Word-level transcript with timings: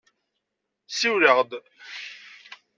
Siwel-aɣ-d. 0.89 1.51